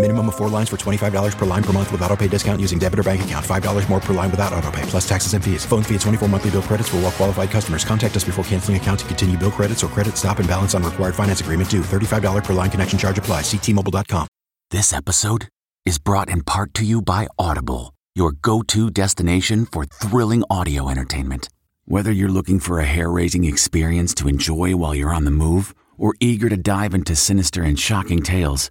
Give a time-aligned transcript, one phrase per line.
[0.00, 2.78] Minimum of four lines for $25 per line per month with auto pay discount using
[2.78, 3.44] debit or bank account.
[3.44, 5.66] $5 more per line without auto pay, plus taxes and fees.
[5.66, 7.84] Phone fee at 24 monthly bill credits for all well qualified customers.
[7.84, 10.84] Contact us before canceling account to continue bill credits or credit stop and balance on
[10.84, 11.80] required finance agreement due.
[11.80, 13.40] $35 per line connection charge apply.
[13.40, 14.28] Ctmobile.com.
[14.70, 15.48] This episode
[15.84, 21.48] is brought in part to you by Audible, your go-to destination for thrilling audio entertainment.
[21.86, 26.14] Whether you're looking for a hair-raising experience to enjoy while you're on the move or
[26.20, 28.70] eager to dive into sinister and shocking tales,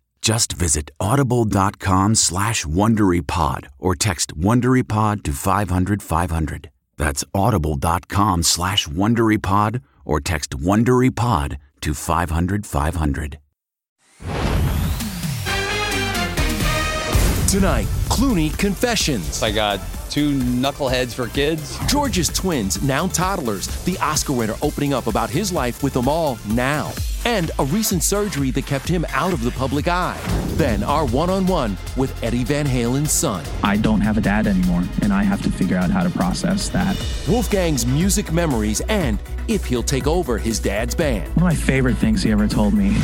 [0.21, 6.69] Just visit audible.com slash WonderyPod or text WonderyPod to 500, 500.
[6.97, 13.39] That's audible.com slash WonderyPod or text WonderyPod to 500, 500.
[17.49, 19.41] Tonight, Clooney Confessions.
[19.43, 19.79] I got
[20.11, 21.79] two knuckleheads for kids.
[21.87, 26.37] George's twins, now toddlers, the Oscar winner opening up about his life with them all
[26.49, 26.91] now.
[27.23, 30.19] And a recent surgery that kept him out of the public eye.
[30.55, 33.45] Then our one on one with Eddie Van Halen's son.
[33.63, 36.67] I don't have a dad anymore, and I have to figure out how to process
[36.69, 36.95] that.
[37.27, 39.17] Wolfgang's music memories and
[39.47, 41.27] if he'll take over his dad's band.
[41.35, 42.97] One of my favorite things he ever told me.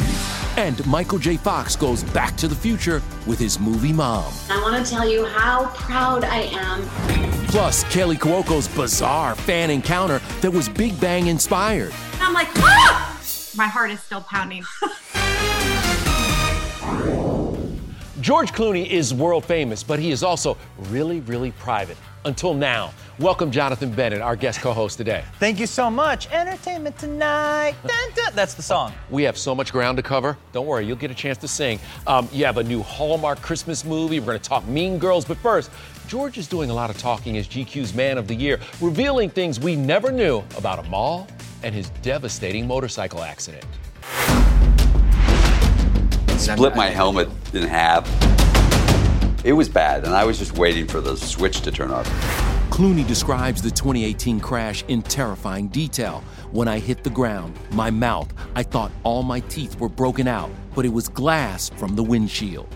[0.58, 1.38] And Michael J.
[1.38, 4.34] Fox goes back to the future with his movie Mom.
[4.50, 6.82] I want to tell you how proud I am.
[7.48, 11.94] Plus, Kaley Cuoco's bizarre fan encounter that was Big Bang inspired.
[12.20, 13.20] I'm like, ah!
[13.56, 14.64] My heart is still pounding.
[18.22, 20.58] George Clooney is world famous, but he is also
[20.90, 21.96] really, really private.
[22.26, 22.92] Until now.
[23.20, 25.24] Welcome, Jonathan Bennett, our guest co host today.
[25.40, 26.30] Thank you so much.
[26.30, 27.76] Entertainment tonight.
[27.88, 28.34] Dun, dun.
[28.36, 28.92] That's the song.
[29.10, 30.38] We have so much ground to cover.
[30.52, 31.80] Don't worry, you'll get a chance to sing.
[32.06, 34.20] Um, you have a new Hallmark Christmas movie.
[34.20, 35.24] We're going to talk Mean Girls.
[35.24, 35.72] But first,
[36.08, 39.60] George is doing a lot of talking as GQ's Man of the Year, revealing things
[39.60, 41.28] we never knew about Amal
[41.64, 43.66] and his devastating motorcycle accident.
[46.40, 48.08] Split my helmet in half.
[49.44, 52.08] It was bad, and I was just waiting for the switch to turn off.
[52.70, 56.24] Clooney describes the 2018 crash in terrifying detail.
[56.52, 60.52] When I hit the ground, my mouth, I thought all my teeth were broken out,
[60.74, 62.74] but it was glass from the windshield.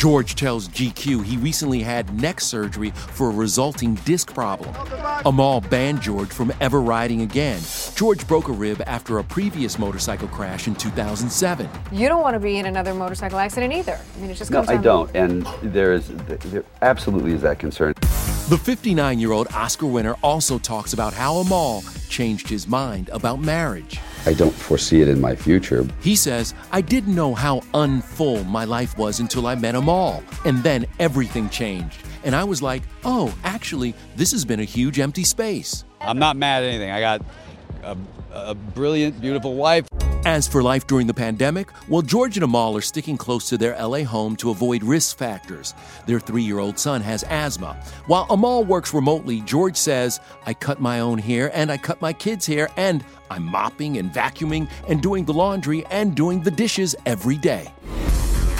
[0.00, 4.74] George tells GQ he recently had neck surgery for a resulting disc problem.
[5.26, 7.60] Amal banned George from ever riding again.
[7.96, 11.68] George broke a rib after a previous motorcycle crash in 2007.
[11.92, 14.00] You don't want to be in another motorcycle accident either.
[14.16, 16.08] I mean, it just No, comes I down- don't, and there's
[16.46, 17.92] there absolutely is that concern.
[18.48, 23.38] The 59 year old Oscar winner also talks about how Amal changed his mind about
[23.42, 24.00] marriage.
[24.26, 25.86] I don't foresee it in my future.
[26.02, 30.22] He says, I didn't know how unfull my life was until I met them all.
[30.44, 32.02] And then everything changed.
[32.22, 35.84] And I was like, oh, actually, this has been a huge empty space.
[36.00, 36.90] I'm not mad at anything.
[36.90, 37.22] I got
[37.82, 37.96] a,
[38.32, 39.86] a brilliant, beautiful wife.
[40.26, 43.74] As for life during the pandemic, well, George and Amal are sticking close to their
[43.82, 45.72] LA home to avoid risk factors.
[46.06, 47.74] Their three year old son has asthma.
[48.06, 52.12] While Amal works remotely, George says, I cut my own hair and I cut my
[52.12, 56.94] kids' hair, and I'm mopping and vacuuming and doing the laundry and doing the dishes
[57.06, 57.72] every day.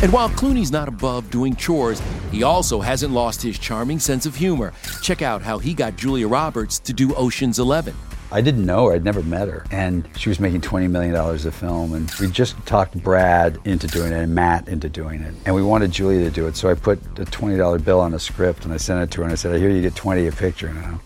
[0.02, 2.00] And while Clooney's not above doing chores,
[2.32, 4.72] he also hasn't lost his charming sense of humor.
[5.02, 7.94] Check out how he got Julia Roberts to do Ocean's Eleven.
[8.32, 9.64] I didn't know her, I'd never met her.
[9.70, 11.94] And she was making $20 million a film.
[11.94, 15.34] And we just talked Brad into doing it and Matt into doing it.
[15.46, 16.56] And we wanted Julia to do it.
[16.56, 19.24] So I put a $20 bill on a script and I sent it to her
[19.24, 21.00] and I said, I hear you get 20 a picture now.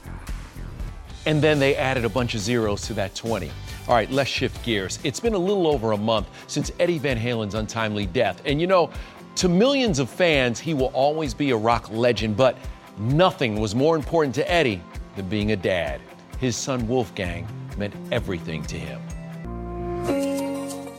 [1.26, 3.50] And then they added a bunch of zeros to that 20.
[3.88, 4.98] All right, let's shift gears.
[5.04, 8.42] It's been a little over a month since Eddie Van Halen's untimely death.
[8.44, 8.90] And you know,
[9.36, 12.58] to millions of fans, he will always be a rock legend, but
[12.98, 14.82] nothing was more important to Eddie
[15.16, 16.00] than being a dad.
[16.38, 17.46] His son Wolfgang
[17.76, 19.00] meant everything to him.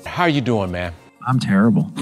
[0.05, 0.93] How are you doing, man?
[1.27, 1.91] I'm terrible.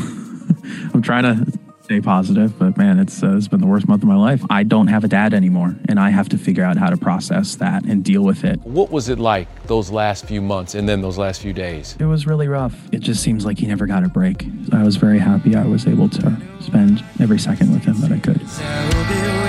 [0.94, 4.08] I'm trying to stay positive, but man, it's uh, it's been the worst month of
[4.08, 4.44] my life.
[4.50, 7.56] I don't have a dad anymore, and I have to figure out how to process
[7.56, 8.60] that and deal with it.
[8.62, 11.98] What was it like those last few months and then those last few days?
[12.00, 12.76] It was really rough.
[12.92, 14.46] It just seems like he never got a break.
[14.72, 18.20] I was very happy I was able to spend every second with him that I
[18.20, 19.43] could.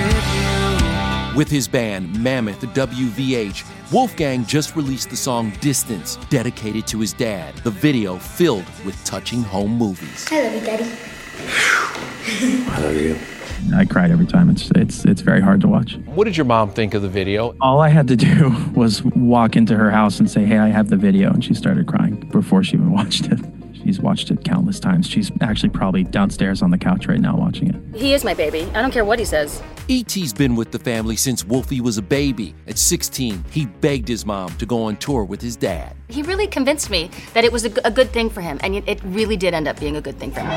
[1.35, 7.53] With his band, Mammoth WVH, Wolfgang just released the song Distance, dedicated to his dad.
[7.57, 10.25] The video filled with touching home movies.
[10.31, 10.91] I love you, Daddy.
[12.71, 13.19] I love you.
[13.75, 14.49] I cried every time.
[14.49, 15.97] It's it's it's very hard to watch.
[16.05, 17.53] What did your mom think of the video?
[17.59, 20.89] All I had to do was walk into her house and say, "Hey, I have
[20.89, 23.39] the video," and she started crying before she even watched it.
[23.85, 25.07] She's watched it countless times.
[25.07, 27.75] She's actually probably downstairs on the couch right now watching it.
[27.95, 28.63] He is my baby.
[28.73, 29.61] I don't care what he says.
[29.87, 32.55] E.T.'s been with the family since Wolfie was a baby.
[32.67, 35.95] At 16, he begged his mom to go on tour with his dad.
[36.07, 38.73] He really convinced me that it was a, g- a good thing for him, and
[38.75, 40.49] it, it really did end up being a good thing for him.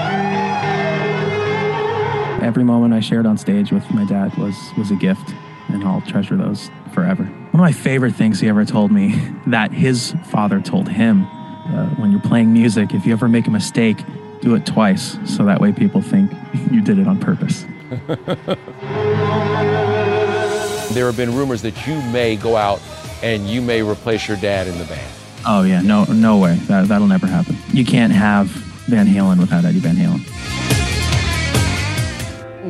[2.43, 5.35] Every moment I shared on stage with my dad was was a gift,
[5.69, 7.25] and I'll treasure those forever.
[7.25, 11.27] One of my favorite things he ever told me that his father told him
[11.69, 13.99] uh, when you're playing music, if you ever make a mistake,
[14.41, 16.31] do it twice, so that way people think
[16.71, 17.65] you did it on purpose.
[20.91, 22.81] There have been rumors that you may go out
[23.23, 25.13] and you may replace your dad in the band.
[25.47, 26.55] Oh yeah, no, no way.
[26.67, 27.59] That that'll never happen.
[27.73, 28.47] You can't have
[28.89, 30.25] Van Halen without Eddie Van Halen.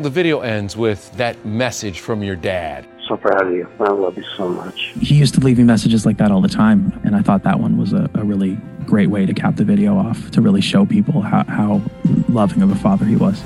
[0.03, 2.87] The video ends with that message from your dad.
[3.09, 3.67] So proud of you.
[3.81, 4.93] I love you so much.
[5.01, 7.59] He used to leave me messages like that all the time, and I thought that
[7.59, 10.85] one was a, a really great way to cap the video off to really show
[10.85, 11.81] people how, how
[12.29, 13.43] loving of a father he was.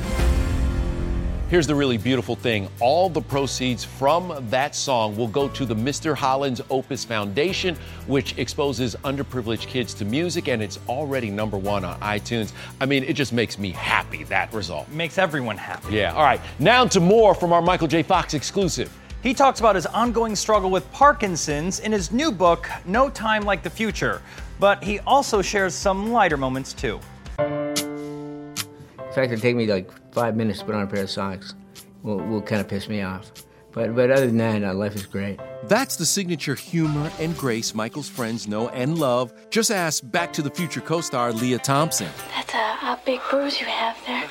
[1.52, 5.76] Here's the really beautiful thing all the proceeds from that song will go to the
[5.76, 6.16] Mr.
[6.16, 7.76] Holland's Opus Foundation,
[8.06, 12.52] which exposes underprivileged kids to music, and it's already number one on iTunes.
[12.80, 14.88] I mean, it just makes me happy, that result.
[14.88, 15.94] Makes everyone happy.
[15.94, 16.40] Yeah, all right.
[16.58, 18.02] Now to more from our Michael J.
[18.02, 18.90] Fox exclusive.
[19.22, 23.62] He talks about his ongoing struggle with Parkinson's in his new book, No Time Like
[23.62, 24.20] the Future.
[24.58, 26.98] But he also shares some lighter moments too.
[27.36, 31.54] The fact it'd take me like five minutes to put on a pair of socks
[32.02, 33.30] will, will kind of piss me off.
[33.70, 35.38] But, but other than that, uh, life is great.
[35.64, 39.32] That's the signature humor and grace Michael's friends know and love.
[39.50, 42.08] Just ask Back to the Future co star Lea Thompson.
[42.34, 44.28] That's a, a big bruise you have there.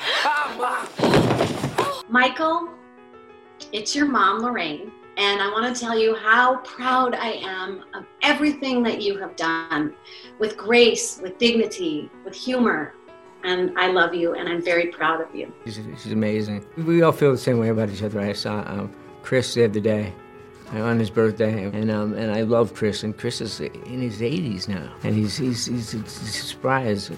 [2.10, 2.68] Michael,
[3.72, 8.04] it's your mom, Lorraine, and I want to tell you how proud I am of
[8.22, 9.94] everything that you have done
[10.38, 12.94] with grace, with dignity, with humor.
[13.44, 15.52] And I love you, and I'm very proud of you.
[15.64, 16.64] She's, she's amazing.
[16.76, 18.20] We all feel the same way about each other.
[18.20, 20.12] I saw um, Chris the other day
[20.72, 23.02] uh, on his birthday, and um, and I love Chris.
[23.02, 27.12] And Chris is in his 80s now, and he's he's he's, he's surprised.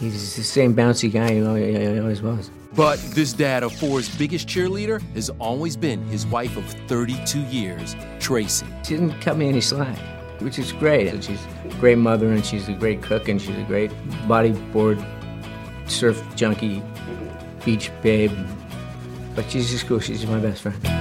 [0.00, 2.50] He's the same bouncy guy he always was.
[2.78, 7.96] But this dad of four's biggest cheerleader has always been his wife of 32 years,
[8.20, 8.66] Tracy.
[8.84, 9.98] She didn't cut me any slack,
[10.40, 11.08] which is great.
[11.08, 13.90] And she's a great mother, and she's a great cook, and she's a great
[14.28, 15.04] bodyboard
[15.90, 16.80] surf junkie,
[17.64, 18.30] beach babe.
[19.34, 19.98] But she's just cool.
[19.98, 20.97] She's my best friend.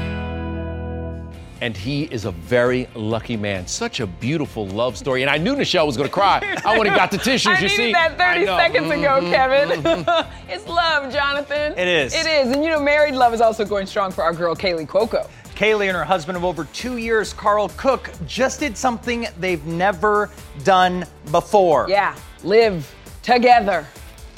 [1.59, 3.65] And he is a very lucky man.
[3.65, 5.23] Such a beautiful love story.
[5.23, 6.57] And I knew Nischelle was going to cry.
[6.63, 7.91] I would have got the tissues, I you needed see.
[7.93, 8.57] that 30 I know.
[8.57, 10.25] seconds ago, Mhm, Kevin.
[10.49, 11.73] it's love, Jonathan.
[11.77, 12.13] It is.
[12.13, 12.51] It is.
[12.53, 15.27] And you know, married love is also going strong for our girl, Kaley Cuoco.
[15.55, 20.29] Kaley and her husband of over two years, Karl Cook, just did something they've never
[20.63, 21.87] done before.
[21.89, 23.87] Yeah, live together.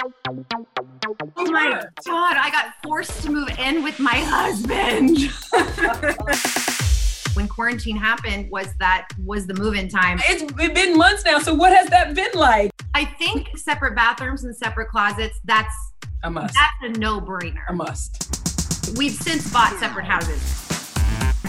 [0.02, 5.30] Oh my god, I got forced to move in with my husband.
[7.34, 10.20] when quarantine happened was that was the move-in time.
[10.24, 12.72] It's been months now, so what has that been like?
[12.94, 15.74] I think separate bathrooms and separate closets, that's
[16.24, 16.54] a must.
[16.54, 17.64] That's a no-brainer.
[17.70, 18.98] A must.
[18.98, 20.60] We've since bought separate houses.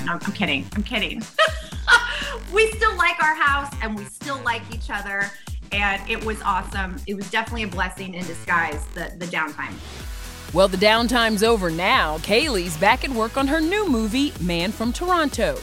[0.04, 0.66] No, I'm kidding.
[0.74, 1.22] I'm kidding.
[2.52, 5.30] we still like our house and we still like each other.
[5.72, 6.96] And it was awesome.
[7.06, 9.74] It was definitely a blessing in disguise, the, the downtime.
[10.52, 12.18] Well, the downtime's over now.
[12.18, 15.54] Kaley's back at work on her new movie, Man from Toronto.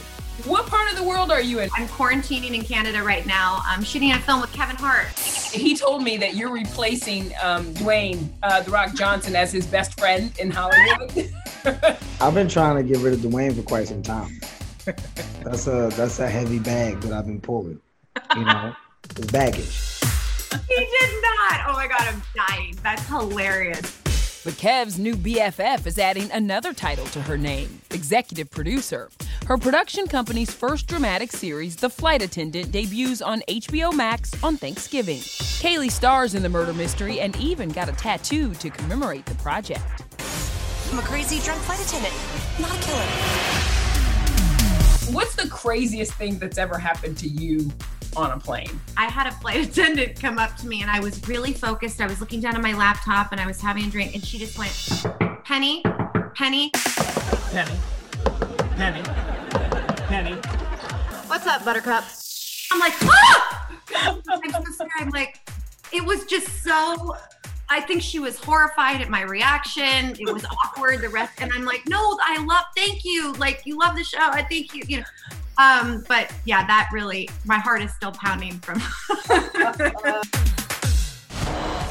[0.44, 1.68] What part of the world are you in?
[1.76, 3.60] I'm quarantining in Canada right now.
[3.66, 5.08] I'm shooting a film with Kevin Hart.
[5.12, 9.98] He told me that you're replacing um, Dwayne uh, The Rock Johnson as his best
[10.00, 11.34] friend in Hollywood.
[12.20, 14.40] I've been trying to get rid of Dwayne for quite some time.
[15.44, 17.78] That's a that's a heavy bag that I've been pulling.
[18.34, 20.00] You know, it's baggage.
[20.66, 21.60] He did not.
[21.66, 22.78] Oh my god, I'm dying.
[22.82, 24.07] That's hilarious.
[24.44, 29.10] But Kev's new BFF is adding another title to her name executive producer.
[29.46, 35.18] Her production company's first dramatic series, The Flight Attendant, debuts on HBO Max on Thanksgiving.
[35.18, 39.82] Kaley stars in the murder mystery and even got a tattoo to commemorate the project.
[40.92, 42.14] I'm a crazy drunk flight attendant,
[42.60, 43.02] not a killer.
[45.12, 47.70] What's the craziest thing that's ever happened to you
[48.18, 48.80] on a plane?
[48.96, 52.00] I had a flight attendant come up to me and I was really focused.
[52.00, 54.38] I was looking down at my laptop and I was having a drink and she
[54.38, 54.72] just went,
[55.44, 55.82] Penny,
[56.34, 56.70] Penny,
[57.50, 57.72] Penny.
[58.76, 59.02] Penny.
[60.08, 60.34] Penny.
[61.26, 62.04] what's up, Buttercup?
[62.70, 63.70] I'm like, ah!
[63.94, 64.22] I'm
[64.72, 64.86] so.
[64.98, 65.40] I'm like,
[65.92, 67.16] it was just so.
[67.70, 70.16] I think she was horrified at my reaction.
[70.18, 71.00] It was awkward.
[71.00, 72.64] The rest, and I'm like, no, I love.
[72.76, 73.32] Thank you.
[73.34, 74.18] Like you love the show.
[74.20, 74.82] I thank you.
[74.86, 75.04] You know.
[75.58, 78.80] Um, but yeah, that really, my heart is still pounding from.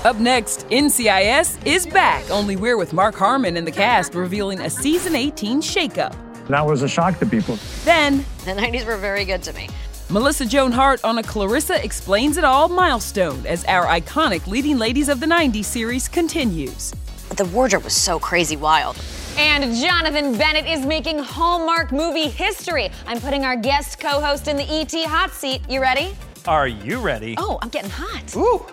[0.05, 4.69] Up next, NCIS is back, only we're with Mark Harmon and the cast revealing a
[4.69, 6.15] season 18 shakeup.
[6.47, 7.59] That was a shock to people.
[7.83, 9.67] Then, The 90s were very good to me.
[10.09, 15.09] Melissa Joan Hart on a Clarissa Explains It All milestone as our iconic Leading Ladies
[15.09, 16.93] of the 90s series continues.
[17.35, 18.95] The wardrobe was so crazy wild.
[19.37, 22.89] And Jonathan Bennett is making Hallmark movie history.
[23.05, 25.61] I'm putting our guest co host in the ET hot seat.
[25.69, 26.15] You ready?
[26.47, 27.35] Are you ready?
[27.37, 28.35] Oh, I'm getting hot.
[28.35, 28.65] Ooh.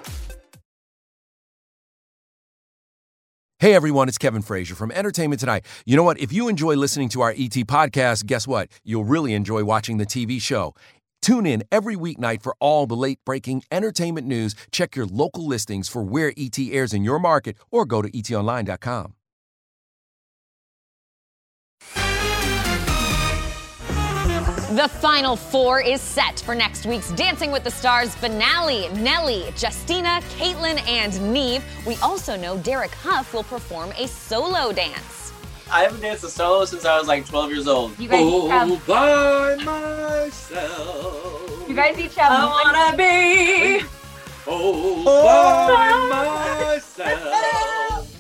[3.59, 5.65] Hey everyone, it's Kevin Frazier from Entertainment Tonight.
[5.87, 6.19] You know what?
[6.19, 8.69] If you enjoy listening to our ET podcast, guess what?
[8.85, 10.75] You'll really enjoy watching the TV show.
[11.23, 14.55] Tune in every weeknight for all the late breaking entertainment news.
[14.71, 19.15] Check your local listings for where ET airs in your market or go to etonline.com.
[24.75, 28.89] The final four is set for next week's Dancing with the Stars finale.
[28.95, 31.63] Nelly, Justina, Kaitlyn, and Nev.
[31.87, 35.33] We also know Derek Hough will perform a solo dance.
[35.71, 37.97] I haven't danced a solo since I was like 12 years old.
[38.01, 41.69] You guys each have- by myself.
[41.69, 43.83] You guys each have I one- wanna be
[44.47, 48.11] all by myself.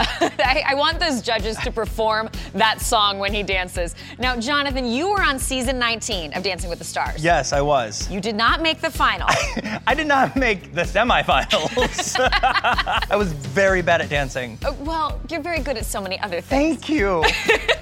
[0.20, 3.94] I, I want those judges to perform that song when he dances.
[4.20, 7.22] Now, Jonathan, you were on season 19 of Dancing with the Stars.
[7.22, 8.10] Yes, I was.
[8.10, 9.28] You did not make the final.
[9.86, 12.16] I did not make the semifinals.
[13.10, 14.58] I was very bad at dancing.
[14.64, 16.78] Uh, well, you're very good at so many other things.
[16.80, 17.24] Thank you.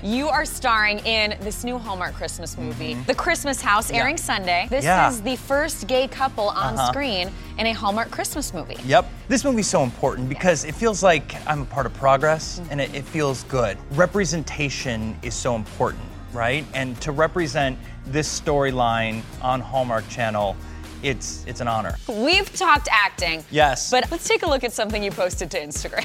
[0.03, 3.95] You are starring in this new Hallmark Christmas movie, The Christmas House, Mm-hmm.
[3.97, 4.01] Yeah.
[4.03, 4.67] airing Sunday.
[4.71, 5.09] This Yeah.
[5.09, 6.93] is the first gay couple on Uh-huh.
[6.93, 8.77] screen in a Hallmark Christmas movie.
[8.85, 9.11] Yep.
[9.27, 12.71] This movie's so important because it feels like I'm a part of progress Mm-hmm.
[12.73, 13.79] and it, it feels good.
[13.93, 16.05] Representation is so important,
[16.37, 16.65] right?
[16.75, 20.55] And to represent this storyline on Hallmark Channel,
[21.03, 21.97] it's it's an honor.
[22.09, 23.45] We've talked acting.
[23.51, 23.91] Yes.
[23.91, 26.05] But let's take a look at something you posted to Instagram.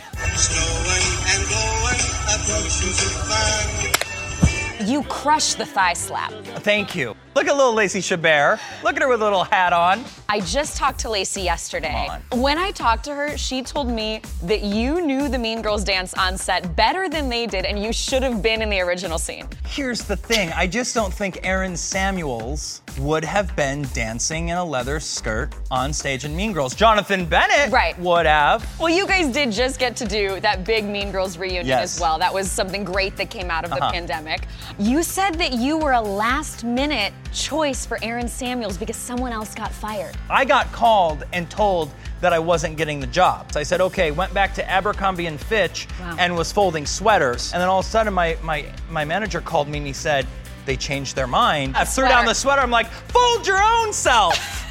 [4.88, 6.31] You crushed the thigh slap.
[6.63, 7.15] Thank you.
[7.33, 8.59] Look at little Lacey Chabert.
[8.83, 10.03] Look at her with a little hat on.
[10.27, 12.09] I just talked to Lacey yesterday.
[12.33, 16.13] When I talked to her, she told me that you knew the Mean Girls dance
[16.15, 19.47] on set better than they did, and you should have been in the original scene.
[19.65, 24.65] Here's the thing I just don't think Aaron Samuels would have been dancing in a
[24.65, 26.75] leather skirt on stage in Mean Girls.
[26.75, 27.97] Jonathan Bennett Right.
[28.00, 28.67] would have.
[28.77, 31.95] Well, you guys did just get to do that big Mean Girls reunion Yes.
[31.95, 32.19] as well.
[32.19, 33.91] That was something great that came out of the Uh-huh.
[33.93, 34.41] pandemic.
[34.77, 39.53] You said that you were a last minute choice for Aaron Samuels because someone else
[39.55, 40.15] got fired.
[40.29, 43.51] I got called and told that I wasn't getting the job.
[43.51, 46.15] So I said, okay, went back to Abercrombie and Fitch Wow.
[46.19, 47.51] and was folding sweaters.
[47.53, 50.27] And then all of a sudden my, my, my manager called me and he said,
[50.65, 51.75] they changed their mind.
[51.75, 52.61] I threw down the sweater.
[52.61, 54.38] I'm like, fold your own self.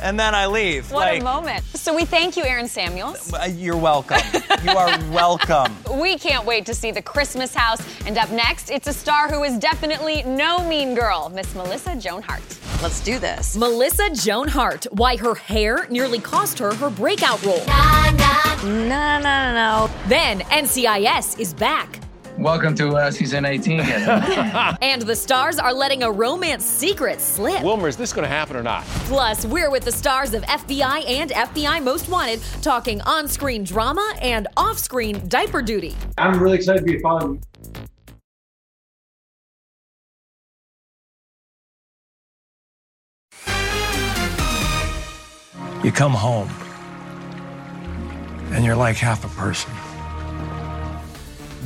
[0.00, 0.90] and then I leave.
[0.90, 1.64] What like, a moment.
[1.64, 3.32] So we thank you, Aaron Samuels.
[3.32, 4.20] uh, You're welcome.
[4.64, 5.74] you are welcome.
[5.98, 7.80] We can't wait to see the Christmas house.
[8.06, 12.22] And up next, it's a star who is definitely no mean girl, Miss Melissa Joan
[12.22, 12.42] Hart.
[12.82, 13.56] Let's do this.
[13.56, 17.64] Melissa Joan Hart, why her hair nearly cost her her breakout role.
[18.64, 19.90] No, no, no, no.
[20.06, 21.97] Then NCIS is back.
[22.38, 23.80] Welcome to uh, season 18.
[24.80, 27.64] and the stars are letting a romance secret slip.
[27.64, 28.84] Wilmer, is this going to happen or not?
[28.84, 34.14] Plus, we're with the stars of FBI and FBI Most Wanted talking on screen drama
[34.22, 35.96] and off screen diaper duty.
[36.16, 37.42] I'm really excited to be following
[45.82, 46.48] You come home
[48.52, 49.72] and you're like half a person.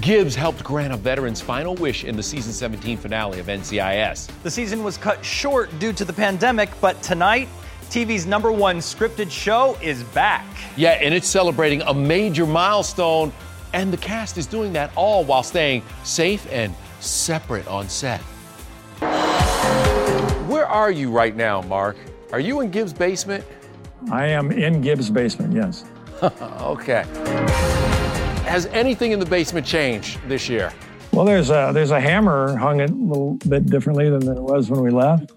[0.03, 4.29] Gibbs helped grant a veteran's final wish in the season 17 finale of NCIS.
[4.43, 7.49] The season was cut short due to the pandemic, but tonight,
[7.83, 10.45] TV's number one scripted show is back.
[10.77, 13.33] Yeah, and it's celebrating a major milestone,
[13.75, 18.21] and the cast is doing that all while staying safe and separate on set.
[20.49, 21.97] Where are you right now, Mark?
[22.33, 23.45] Are you in Gibbs' basement?
[24.11, 25.85] I am in Gibbs' basement, yes.
[26.61, 27.05] okay.
[28.53, 30.75] Has anything in the basement changed this year?
[31.11, 34.83] Well, there's a there's a hammer hung a little bit differently than it was when
[34.83, 35.33] we left.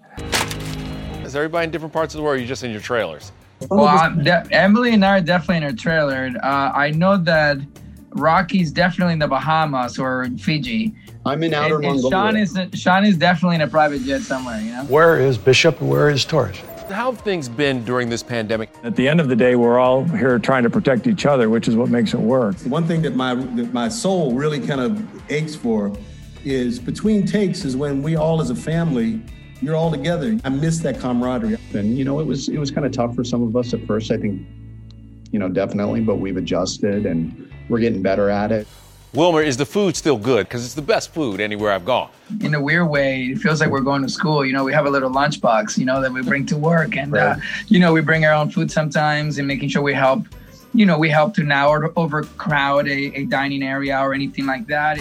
[1.24, 2.34] Is everybody in different parts of the world?
[2.34, 3.32] Or are you just in your trailers?
[3.70, 6.30] Well, I'm de- Emily and I are definitely in her trailer.
[6.42, 7.56] Uh, I know that
[8.10, 10.94] Rocky's definitely in the Bahamas or in Fiji.
[11.24, 12.46] I'm in outer and, and Mongolia.
[12.46, 14.60] Sean is Sean is definitely in a private jet somewhere.
[14.60, 14.84] You know.
[14.84, 16.58] Where is Bishop where is Torres?
[16.90, 18.70] How have things been during this pandemic?
[18.84, 21.66] At the end of the day, we're all here trying to protect each other, which
[21.66, 22.56] is what makes it work.
[22.60, 25.92] One thing that my that my soul really kind of aches for
[26.44, 29.20] is between takes is when we all as a family
[29.60, 30.38] you're all together.
[30.44, 31.56] I miss that camaraderie.
[31.74, 33.84] And you know, it was it was kind of tough for some of us at
[33.86, 34.10] first.
[34.10, 34.46] I think,
[35.30, 38.68] you know, definitely, but we've adjusted and we're getting better at it.
[39.14, 40.46] Wilmer, is the food still good?
[40.46, 42.10] Because it's the best food anywhere I've gone.
[42.40, 44.44] In a weird way, it feels like we're going to school.
[44.44, 47.16] You know, we have a little lunchbox, you know, that we bring to work, and
[47.16, 47.36] uh,
[47.68, 50.26] you know, we bring our own food sometimes, and making sure we help.
[50.74, 54.98] You know, we help to now overcrowd a, a dining area or anything like that.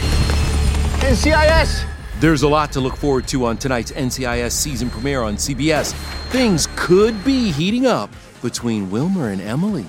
[1.02, 1.86] NCIS!
[2.22, 5.92] There's a lot to look forward to on tonight's NCIS season premiere on CBS.
[6.30, 8.10] Things could be heating up
[8.42, 9.86] between Wilmer and Emily.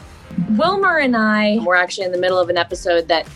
[0.50, 3.28] Wilmer and I were actually in the middle of an episode that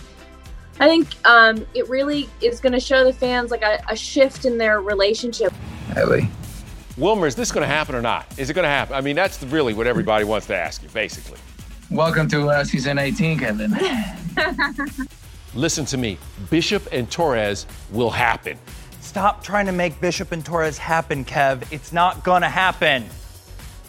[0.80, 4.46] I think um, it really is going to show the fans like a, a shift
[4.46, 5.52] in their relationship.
[5.94, 6.26] Ellie.
[6.96, 8.26] Wilmer, is this going to happen or not?
[8.38, 8.94] Is it going to happen?
[8.94, 11.38] I mean, that's really what everybody wants to ask you, basically.
[11.90, 13.76] Welcome to uh, season 18, Kevin.
[15.54, 16.16] Listen to me.
[16.48, 18.58] Bishop and Torres will happen.
[19.02, 21.70] Stop trying to make Bishop and Torres happen, Kev.
[21.70, 23.04] It's not gonna happen.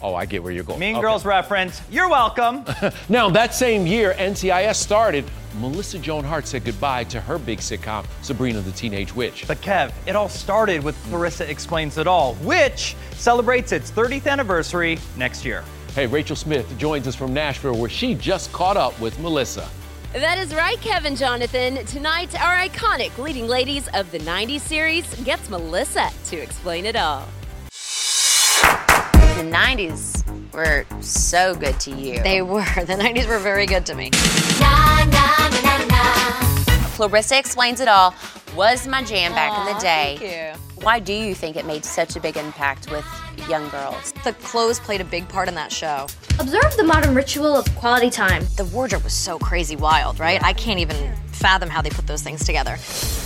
[0.02, 0.80] Oh, I get where you're going.
[0.80, 1.02] Mean Okay.
[1.02, 1.80] Girls reference.
[1.90, 2.64] You're welcome.
[3.08, 5.24] Now, that same year NCIS started,
[5.60, 9.46] Melissa Joan Hart said goodbye to her big sitcom, Sabrina the Teenage Witch.
[9.46, 14.98] But Kev, it all started with Clarissa Explains It All, which celebrates its 30th anniversary
[15.16, 15.64] next year.
[15.94, 19.68] Hey, Rachel Smith joins us from Nashville, where she just caught up with Melissa.
[20.14, 21.84] That is right, Kevin Jonathan.
[21.86, 27.26] Tonight, our iconic leading ladies of the 90s series gets Melissa to explain it all.
[28.60, 30.21] The 90s
[30.52, 32.22] were so good to you.
[32.22, 32.64] They were.
[32.82, 34.10] The 90s were very good to me.
[36.96, 38.14] Clarissa Explains It All
[38.54, 40.16] was my jam back in the day.
[40.18, 43.04] thank Why do you think it made such a big impact with
[43.48, 44.12] young girls?
[44.24, 46.06] The clothes played a big part in that show.
[46.38, 48.44] Observe the modern ritual of quality time.
[48.56, 50.42] The wardrobe was so crazy wild, right?
[50.44, 50.96] I can't even
[51.42, 52.78] fathom how they put those things together.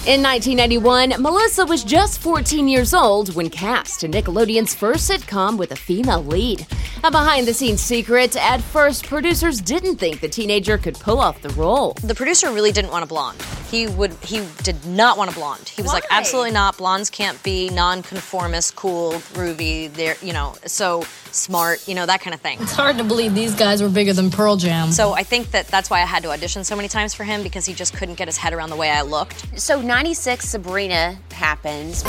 [0.06, 5.70] In 1991, Melissa was just 14 years old when cast in Nickelodeon's first sitcom with
[5.72, 6.66] a female lead.
[7.04, 11.42] A behind the scenes secret at first, producers didn't think the teenager could pull off
[11.42, 11.92] the role.
[12.02, 13.40] The producer really didn't want a blonde.
[13.70, 15.68] He would he did not want a blonde.
[15.68, 16.78] He was like absolutely not.
[16.78, 19.92] Blondes can't be non-conformist, cool, groovy.
[19.92, 22.58] They're, you know, so smart, you know, that kind of thing.
[22.60, 24.90] It's hard to believe these guys were bigger than Pearl Jam.
[24.92, 27.42] So I think that that's why I had to audition so many times for him
[27.42, 29.58] because he just couldn't get his head around the way I looked.
[29.60, 32.02] So 96 Sabrina happens.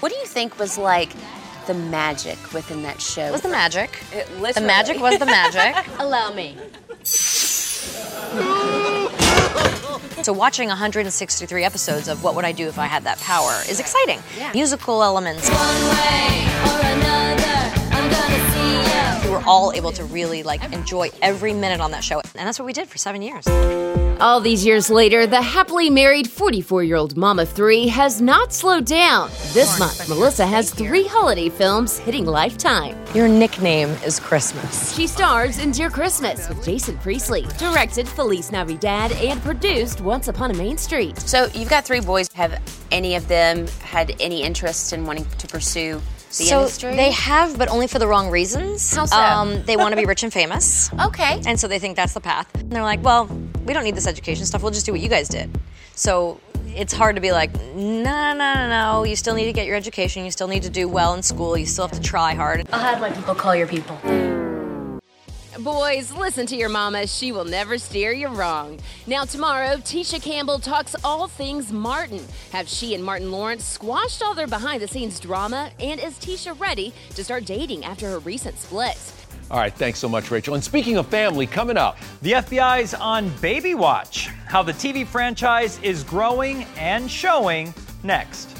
[0.00, 1.12] What do you think was like
[1.66, 3.30] the magic within that show?
[3.32, 4.02] Was the magic?
[4.12, 5.86] Uh, the literally- magic was the magic.
[5.98, 6.56] Allow me.
[10.22, 13.80] So watching 163 episodes of What Would I Do If I Had That Power is
[13.80, 14.20] exciting.
[14.52, 15.48] Musical elements.
[19.40, 22.58] We were all able to really like enjoy every minute on that show, and that's
[22.58, 23.46] what we did for seven years.
[24.20, 28.52] All these years later, the happily married 44 year old mom of three has not
[28.52, 29.30] slowed down.
[29.54, 33.02] This month, Melissa has three holiday films hitting Lifetime.
[33.14, 34.94] Your nickname is Christmas.
[34.94, 40.50] She stars in Dear Christmas with Jason Priestley, directed Feliz Navidad, and produced Once Upon
[40.50, 41.18] a Main Street.
[41.18, 42.28] So you've got three boys.
[42.34, 46.02] Have any of them had any interest in wanting to pursue
[46.38, 46.96] the so industry?
[46.96, 48.94] they have, but only for the wrong reasons.
[48.94, 49.16] How so?
[49.16, 50.90] Um, they want to be rich and famous.
[51.00, 51.40] Okay.
[51.46, 52.48] And so they think that's the path.
[52.54, 53.26] And they're like, well,
[53.64, 54.62] we don't need this education stuff.
[54.62, 55.50] We'll just do what you guys did.
[55.94, 59.04] So it's hard to be like, no, no, no, no.
[59.04, 60.24] You still need to get your education.
[60.24, 61.56] You still need to do well in school.
[61.56, 62.68] You still have to try hard.
[62.72, 63.98] I'll have my people call your people.
[65.58, 67.08] Boys, listen to your mama.
[67.08, 68.78] She will never steer you wrong.
[69.08, 72.24] Now, tomorrow, Tisha Campbell talks all things Martin.
[72.52, 75.72] Have she and Martin Lawrence squashed all their behind the scenes drama?
[75.80, 78.96] And is Tisha ready to start dating after her recent split?
[79.50, 80.54] All right, thanks so much, Rachel.
[80.54, 84.28] And speaking of family, coming up, The FBI's on Baby Watch.
[84.46, 88.59] How the TV franchise is growing and showing next.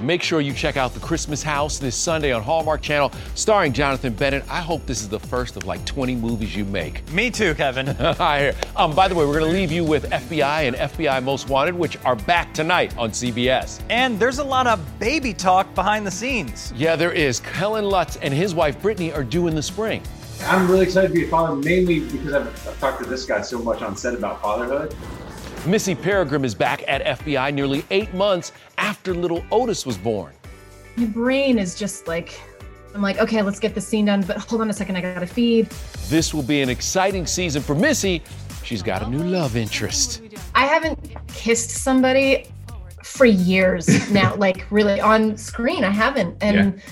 [0.00, 4.14] Make sure you check out The Christmas House this Sunday on Hallmark Channel, starring Jonathan
[4.14, 4.44] Bennett.
[4.48, 7.10] I hope this is the first of like 20 movies you make.
[7.12, 7.88] Me too, Kevin.
[7.98, 8.54] I hear.
[8.76, 11.74] Um, by the way, we're going to leave you with FBI and FBI Most Wanted,
[11.74, 13.82] which are back tonight on CBS.
[13.90, 16.72] And there's a lot of baby talk behind the scenes.
[16.76, 17.40] Yeah, there is.
[17.40, 20.02] Kellen Lutz and his wife Brittany are due in the spring.
[20.44, 23.42] I'm really excited to be a father, mainly because I've, I've talked to this guy
[23.42, 24.96] so much on set about fatherhood.
[25.66, 30.32] Missy Peregrym is back at FBI nearly eight months after little Otis was born.
[30.96, 32.40] My brain is just like,
[32.94, 35.26] I'm like, okay, let's get the scene done, but hold on a second, I gotta
[35.26, 35.70] feed.
[36.08, 38.22] This will be an exciting season for Missy.
[38.64, 40.22] She's got a new love interest.
[40.54, 42.46] I haven't kissed somebody
[43.04, 45.84] for years now, like really on screen.
[45.84, 46.42] I haven't.
[46.42, 46.82] And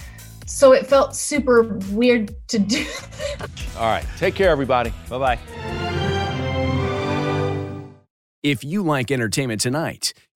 [0.46, 2.86] so it felt super weird to do.
[3.76, 4.92] All right, take care, everybody.
[5.08, 5.38] Bye bye.
[8.42, 10.14] If you like entertainment tonight,